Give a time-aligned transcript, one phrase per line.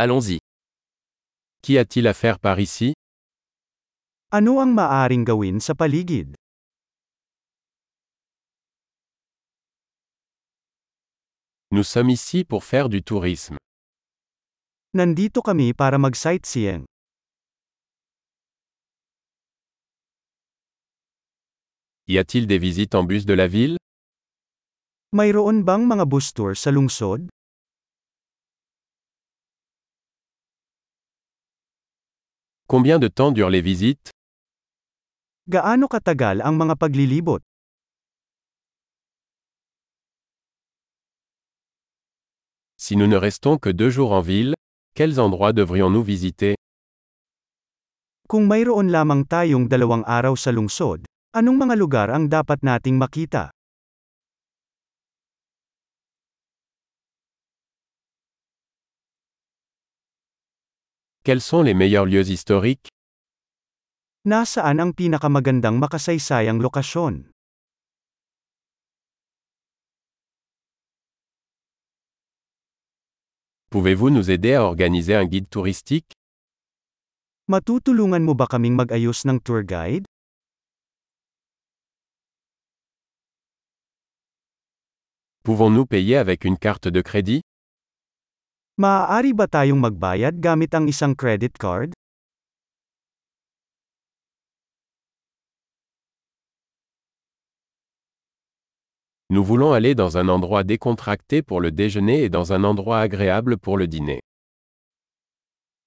[0.00, 0.38] Allons-y.
[1.60, 2.94] Qu'y a-t-il à faire par ici
[4.30, 6.38] Ano ang maaring gawin sa paligid?
[11.72, 13.56] Nous sommes ici pour faire du tourisme.
[14.94, 16.86] Nandito kami para mag-sightseeing.
[22.06, 23.76] Y a-t-il des visites en bus de la ville
[25.12, 27.26] Mayroon bang mga bus tour sa lungsod?
[32.68, 34.12] Combien de temps durent les visites
[35.48, 37.40] Gaano katagal ang mga paglilibot?
[42.76, 44.52] Si nous ne restons que deux jours en ville,
[44.92, 46.60] quels endroits devrions-nous visiter
[48.28, 53.48] Kung mayroon lamang tayong dalawang araw sa lungsod, anong mga lugar ang dapat nating makita?
[61.24, 62.88] Quels sont les meilleurs lieux historiques?
[64.24, 67.28] Nasaan ang pinakamagandang makasaysayang lokasyon?
[73.70, 76.12] Pouvez-vous nous aider à organiser un guide touristique?
[77.48, 80.04] Matutulungan mo ba kaming mag-ayos ng tour guide?
[85.44, 87.40] Pouvons-nous payer avec une carte de crédit?
[88.78, 91.90] Maaari ba tayong magbayad gamit ang isang credit card?
[99.34, 103.58] Nous voulons aller dans un endroit décontracté pour le déjeuner et dans un endroit agréable
[103.58, 104.22] pour le dîner.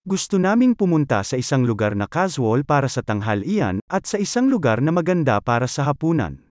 [0.03, 4.83] Gusto naming pumunta sa isang lugar na casual para sa tanghalian, at sa isang lugar
[4.83, 6.50] na maganda para sa hapunan.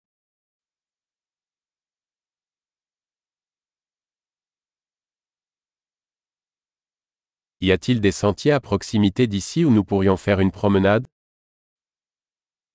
[7.64, 11.06] Y a-t-il des sentiers à proximité d'ici où nous pourrions faire une promenade?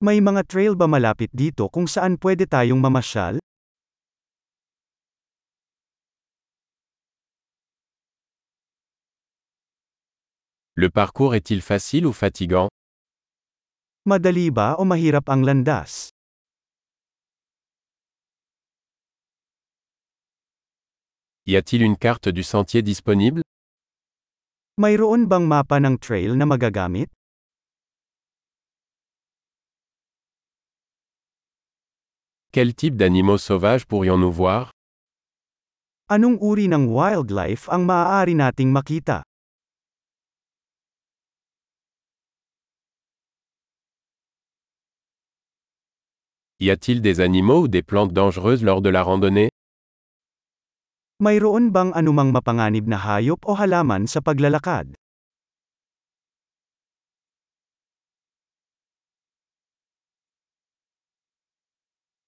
[0.01, 3.43] May mga trail ba malapit dito kung saan pwede tayong mamasyal?
[10.79, 12.71] Le parcours est-il facile ou fatigant?
[14.07, 16.15] Madali ba o mahirap ang landas?
[21.47, 23.43] Y a-t-il une carte du sentier disponible?
[24.77, 27.09] Mayroon bang mapa ng trail na magagamit?
[32.53, 34.69] Quel type d'animaux sauvages pourrions-nous voir
[36.13, 39.25] Anong uri ng wildlife ang maaari nating makita?
[46.61, 49.49] Y a-t-il des animaux ou des plantes dangereuses lors de la randonnée
[51.17, 54.93] Mayroon bang anumang mapanganib na hayop o halaman sa paglalakad?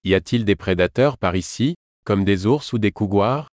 [0.09, 1.77] Y a-t-il des prédateurs par ici,
[2.09, 3.53] comme des ours ou des couguars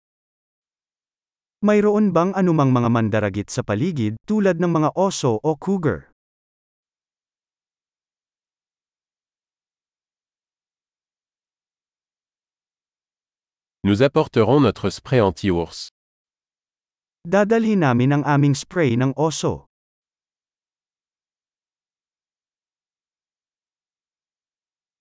[1.64, 6.11] Mayroon bang anumang mga mandaragit sa paligid tulad ng mga oso o cougar?
[13.84, 15.90] Nous apporterons notre spray anti-ours.
[17.26, 19.66] Dadalhin namin ang aming spray ng oso.